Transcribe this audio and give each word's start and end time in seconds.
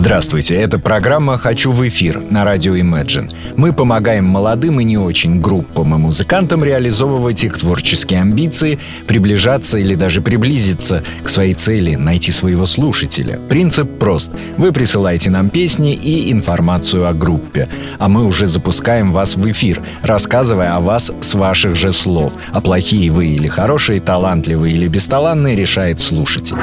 Здравствуйте, 0.00 0.54
это 0.54 0.78
программа 0.78 1.36
«Хочу 1.36 1.72
в 1.72 1.86
эфир» 1.86 2.22
на 2.30 2.46
радио 2.46 2.74
Imagine. 2.74 3.30
Мы 3.56 3.74
помогаем 3.74 4.24
молодым 4.24 4.80
и 4.80 4.84
не 4.84 4.96
очень 4.96 5.42
группам 5.42 5.94
и 5.94 5.98
музыкантам 5.98 6.64
реализовывать 6.64 7.44
их 7.44 7.58
творческие 7.58 8.22
амбиции, 8.22 8.78
приближаться 9.06 9.76
или 9.76 9.94
даже 9.94 10.22
приблизиться 10.22 11.04
к 11.22 11.28
своей 11.28 11.52
цели, 11.52 11.96
найти 11.96 12.32
своего 12.32 12.64
слушателя. 12.64 13.38
Принцип 13.50 13.98
прост. 13.98 14.32
Вы 14.56 14.72
присылаете 14.72 15.28
нам 15.28 15.50
песни 15.50 15.92
и 15.92 16.32
информацию 16.32 17.06
о 17.06 17.12
группе, 17.12 17.68
а 17.98 18.08
мы 18.08 18.24
уже 18.24 18.46
запускаем 18.46 19.12
вас 19.12 19.34
в 19.36 19.50
эфир, 19.50 19.82
рассказывая 20.00 20.76
о 20.76 20.80
вас 20.80 21.12
с 21.20 21.34
ваших 21.34 21.76
же 21.76 21.92
слов. 21.92 22.32
А 22.52 22.62
плохие 22.62 23.10
вы 23.10 23.26
или 23.26 23.48
хорошие, 23.48 24.00
талантливые 24.00 24.74
или 24.74 24.88
бесталанные 24.88 25.54
решает 25.56 26.00
слушатель. 26.00 26.56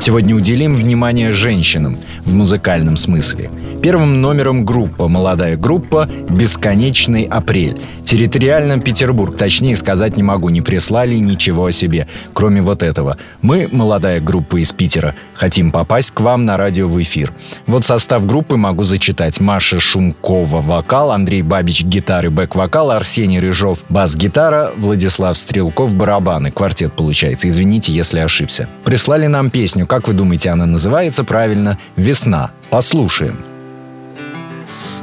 Сегодня 0.00 0.34
уделим 0.34 0.76
внимание 0.76 1.30
женщинам 1.30 1.98
в 2.24 2.32
музыкальном 2.32 2.96
смысле. 2.96 3.50
Первым 3.82 4.22
номером 4.22 4.64
группа, 4.64 5.08
молодая 5.08 5.58
группа 5.58 6.08
«Бесконечный 6.30 7.24
апрель». 7.24 7.78
Территориально 8.04 8.80
Петербург, 8.80 9.36
точнее 9.36 9.76
сказать 9.76 10.16
не 10.16 10.22
могу, 10.22 10.48
не 10.48 10.62
прислали 10.62 11.16
ничего 11.16 11.66
о 11.66 11.72
себе, 11.72 12.08
кроме 12.32 12.62
вот 12.62 12.82
этого. 12.82 13.18
Мы, 13.42 13.68
молодая 13.70 14.20
группа 14.20 14.56
из 14.56 14.72
Питера, 14.72 15.14
хотим 15.34 15.70
попасть 15.70 16.12
к 16.12 16.20
вам 16.20 16.46
на 16.46 16.56
радио 16.56 16.88
в 16.88 17.00
эфир. 17.00 17.32
Вот 17.66 17.84
состав 17.84 18.26
группы 18.26 18.56
могу 18.56 18.84
зачитать. 18.84 19.38
Маша 19.38 19.78
Шумкова– 19.78 20.60
вокал, 20.62 21.12
Андрей 21.12 21.42
Бабич– 21.42 21.82
гитары, 21.84 22.30
бэк-вокал, 22.30 22.90
Арсений 22.90 23.38
Рыжов– 23.38 23.84
бас-гитара, 23.90 24.72
Владислав 24.76 25.36
Стрелков– 25.36 25.92
барабаны. 25.94 26.50
Квартет 26.50 26.94
получается, 26.94 27.48
извините, 27.48 27.92
если 27.92 28.18
ошибся. 28.20 28.66
Прислали 28.84 29.26
нам 29.26 29.50
песню 29.50 29.86
как 29.90 30.06
вы 30.06 30.14
думаете, 30.14 30.50
она 30.50 30.66
называется 30.66 31.24
правильно? 31.24 31.76
«Весна». 31.96 32.52
Послушаем. 32.70 33.44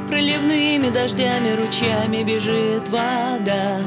Проливными 0.08 0.90
дождями, 0.90 1.50
ручьями 1.62 2.24
бежит 2.24 2.88
вода. 2.88 3.82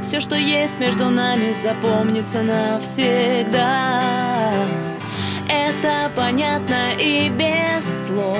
Все, 0.00 0.20
что 0.20 0.36
есть 0.36 0.78
между 0.78 1.10
нами, 1.10 1.52
запомнится 1.60 2.42
навсегда. 2.42 4.00
Это 5.48 6.12
понятно 6.14 6.92
и 6.96 7.28
без 7.28 8.06
слов. 8.06 8.38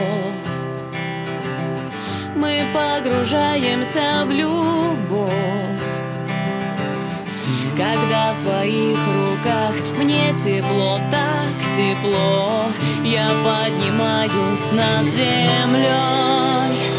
Мы 2.36 2.62
погружаемся 2.72 4.24
в 4.24 4.30
любовь 4.30 5.67
когда 7.78 8.32
в 8.32 8.42
твоих 8.42 8.98
руках 9.06 9.72
мне 9.96 10.34
тепло, 10.36 10.98
так 11.12 11.52
тепло. 11.76 12.64
Я 13.04 13.30
поднимаюсь 13.44 14.72
над 14.72 15.08
землей 15.08 16.97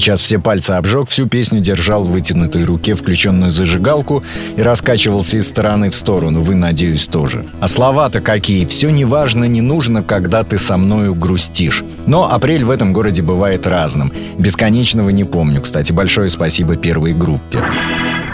Сейчас 0.00 0.22
все 0.22 0.38
пальцы 0.38 0.70
обжег, 0.70 1.10
всю 1.10 1.26
песню 1.26 1.60
держал 1.60 2.04
в 2.04 2.12
вытянутой 2.12 2.64
руке 2.64 2.94
включенную 2.94 3.52
зажигалку 3.52 4.24
и 4.56 4.62
раскачивался 4.62 5.36
из 5.36 5.46
стороны 5.46 5.90
в 5.90 5.94
сторону. 5.94 6.40
Вы, 6.40 6.54
надеюсь, 6.54 7.04
тоже. 7.04 7.44
А 7.60 7.68
слова-то 7.68 8.22
какие? 8.22 8.64
Все 8.64 8.88
неважно, 8.88 9.44
не 9.44 9.60
нужно, 9.60 10.02
когда 10.02 10.42
ты 10.42 10.56
со 10.56 10.78
мною 10.78 11.14
грустишь. 11.14 11.84
Но 12.06 12.32
апрель 12.32 12.64
в 12.64 12.70
этом 12.70 12.94
городе 12.94 13.20
бывает 13.20 13.66
разным. 13.66 14.10
Бесконечного 14.38 15.10
не 15.10 15.24
помню, 15.24 15.60
кстати. 15.60 15.92
Большое 15.92 16.30
спасибо 16.30 16.76
первой 16.76 17.12
группе. 17.12 17.62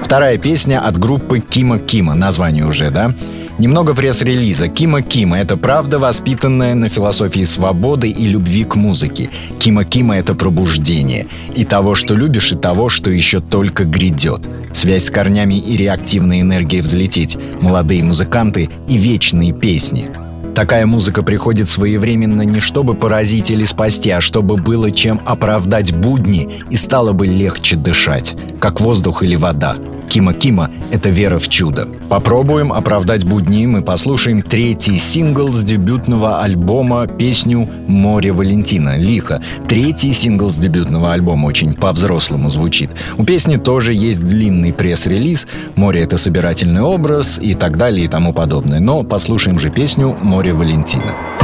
Вторая 0.01 0.39
песня 0.39 0.81
от 0.81 0.97
группы 0.97 1.41
Кима 1.41 1.81
Кима. 1.81 2.15
Название 2.15 2.65
уже, 2.65 2.91
да? 2.91 3.13
Немного 3.59 3.95
пресс-релиза. 3.95 4.69
Кима 4.69 5.01
Кима— 5.01 5.39
это 5.41 5.57
правда, 5.57 5.99
воспитанная 5.99 6.75
на 6.75 6.91
философии 6.91 7.43
свободы 7.43 8.11
и 8.11 8.29
любви 8.29 8.65
к 8.65 8.77
музыке. 8.77 9.31
Кима 9.59 9.85
Кима— 9.85 10.17
это 10.19 10.35
пробуждение. 10.35 11.27
И 11.55 11.65
того, 11.65 11.95
что 11.95 12.15
любишь, 12.15 12.53
и 12.53 12.57
того, 12.57 12.91
что 12.91 13.11
еще 13.11 13.41
только 13.41 13.85
грядет. 13.85 14.47
Связь 14.75 15.05
с 15.05 15.11
корнями 15.11 15.55
и 15.55 15.75
реактивная 15.79 16.43
энергия 16.43 16.83
взлететь. 16.83 17.39
Молодые 17.63 18.05
музыканты 18.05 18.69
и 18.89 18.99
вечные 18.99 19.55
песни. 19.55 20.11
Такая 20.55 20.85
музыка 20.85 21.23
приходит 21.23 21.69
своевременно 21.69 22.43
не 22.43 22.61
чтобы 22.61 22.95
поразить 22.95 23.51
или 23.51 23.65
спасти, 23.65 24.11
а 24.11 24.21
чтобы 24.21 24.57
было 24.57 24.91
чем 24.91 25.21
оправдать 25.25 25.95
будни 25.95 26.61
и 26.71 26.77
стало 26.77 27.13
бы 27.13 27.27
легче 27.27 27.77
дышать, 27.77 28.37
как 28.61 28.83
воздух 28.83 29.23
или 29.23 29.37
вода. 29.37 29.77
Кима 30.09 30.33
Кима— 30.33 30.71
это 30.91 31.11
вера 31.11 31.39
в 31.39 31.49
чудо. 31.49 31.89
Попробуем 32.09 32.73
оправдать 32.73 33.25
будни, 33.25 33.67
мы 33.67 33.83
послушаем 33.83 34.43
третий 34.43 34.99
сингл 34.99 35.51
с 35.51 35.63
дебютного 35.63 36.43
альбома, 36.43 37.07
песню 37.07 37.69
«Море 37.87 38.33
Валентина» 38.33 38.97
Лихо. 38.97 39.43
Третий 39.69 40.13
сингл 40.13 40.51
с 40.51 40.57
дебютного 40.57 41.13
альбома 41.13 41.47
очень 41.47 41.75
по-взрослому 41.75 42.51
звучит. 42.51 42.91
У 43.19 43.25
песни 43.25 43.57
тоже 43.57 43.93
есть 43.93 44.21
длинный 44.21 44.73
пресс-релиз 44.73 45.47
«Море— 45.75 46.01
это 46.03 46.19
собирательный 46.19 46.83
образ» 46.83 47.39
и 47.43 47.55
так 47.55 47.77
далее 47.77 48.05
и 48.05 48.09
тому 48.09 48.33
подобное. 48.33 48.81
Но 48.81 49.03
послушаем 49.03 49.59
же 49.59 49.71
песню 49.71 50.17
«Море 50.23 50.53
Валентина». 50.53 51.36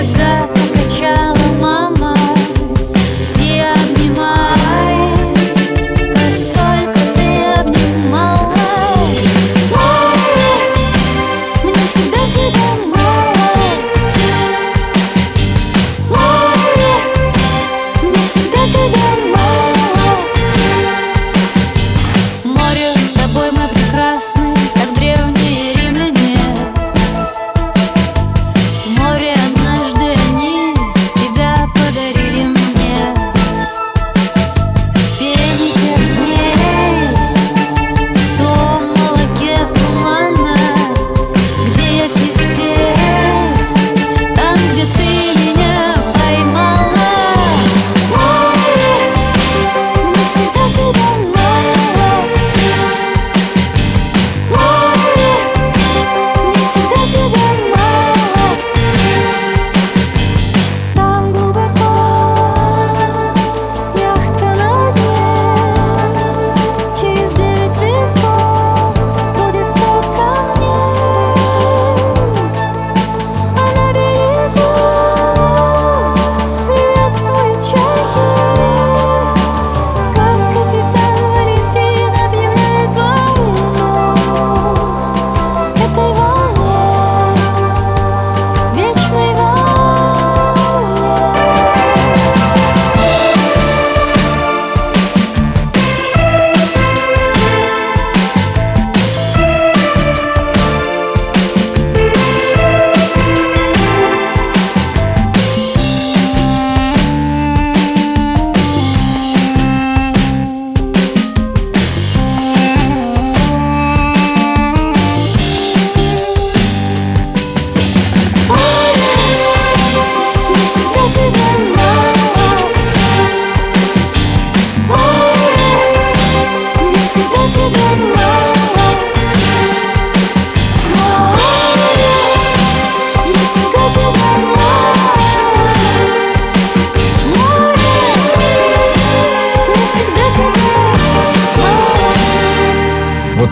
Вот 0.00 0.59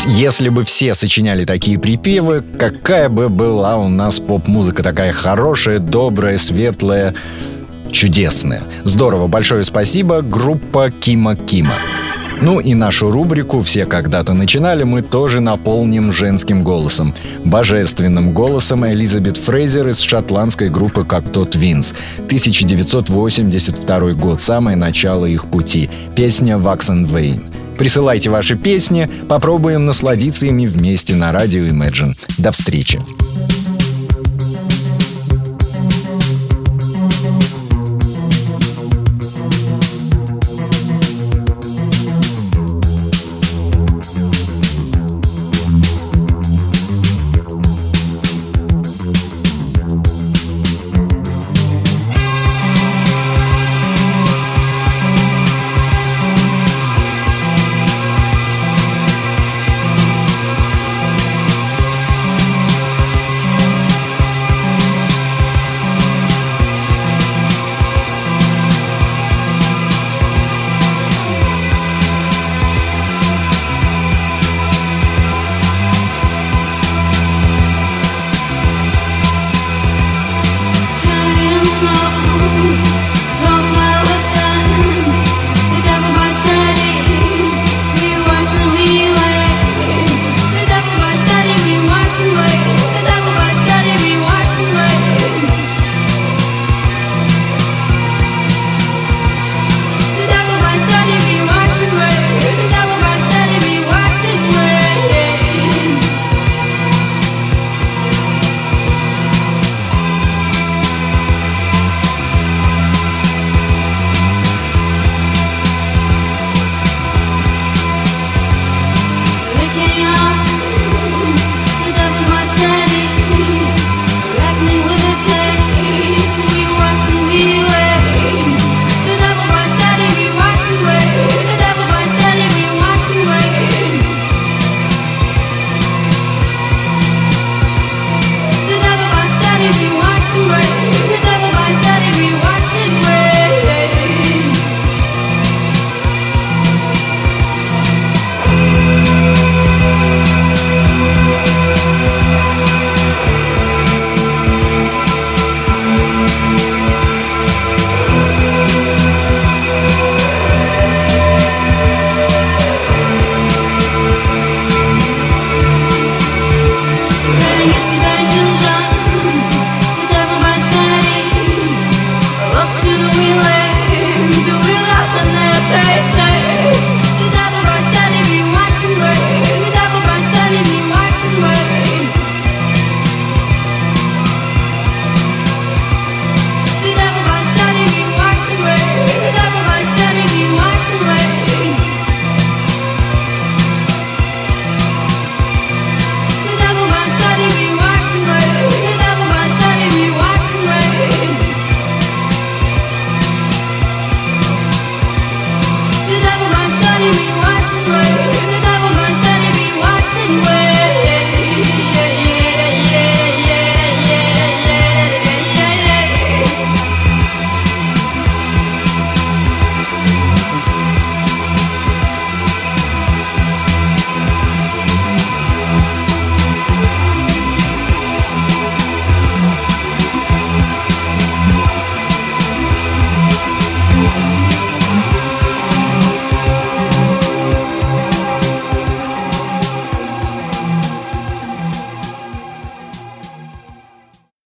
если 0.09 0.49
бы 0.49 0.65
все 0.65 0.95
сочиняли 0.95 1.45
такие 1.45 1.79
припевы, 1.79 2.43
какая 2.59 3.09
бы 3.09 3.29
была 3.29 3.77
у 3.77 3.89
нас 3.89 4.21
поп-музыка 4.21 4.83
такая 4.83 5.13
хорошая, 5.13 5.79
добрая, 5.79 6.39
светлая, 6.39 7.15
чудесная. 7.91 8.63
Здорово, 8.85 9.27
большое 9.27 9.65
спасибо, 9.65 10.23
группа 10.23 10.91
Кима 10.91 11.37
Кима. 11.37 11.75
Ну 12.41 12.61
и 12.61 12.75
нашу 12.75 13.11
рубрику 13.11 13.63
«Все 13.63 13.85
когда-то 13.85 14.33
начинали» 14.33 14.85
мы 14.85 15.03
тоже 15.03 15.41
наполним 15.41 16.13
женским 16.13 16.63
голосом. 16.63 17.13
Божественным 17.45 18.33
голосом 18.33 18.87
Элизабет 18.87 19.37
Фрейзер 19.37 19.89
из 19.89 19.99
шотландской 19.99 20.69
группы 20.69 21.05
«Как 21.05 21.31
тот 21.31 21.57
Винс». 21.57 21.95
1982 22.27 24.13
год, 24.13 24.41
самое 24.41 24.77
начало 24.77 25.27
их 25.27 25.47
пути. 25.47 25.91
Песня 26.15 26.55
«Wax 26.55 26.91
and 26.91 27.09
Vein». 27.09 27.58
Присылайте 27.79 28.29
ваши 28.29 28.57
песни, 28.57 29.09
попробуем 29.29 29.87
насладиться 29.87 30.47
ими 30.47 30.67
вместе 30.67 31.15
на 31.15 31.33
радио 31.33 31.63
Imagine. 31.63 32.15
До 32.37 32.51
встречи! 32.51 33.01